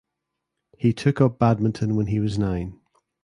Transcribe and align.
He 0.79 0.93
took 0.93 1.21
up 1.21 1.37
badminton 1.37 1.95
when 1.95 2.07
he 2.07 2.19
was 2.19 2.39
nine. 2.39 2.79